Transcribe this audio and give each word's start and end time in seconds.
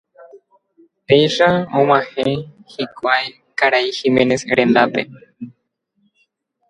Péicha 1.07 1.49
og̃uahẽ 1.79 2.27
hikuái 2.73 3.25
karai 3.57 3.87
Giménez 3.97 4.41
rendápe. 4.57 5.01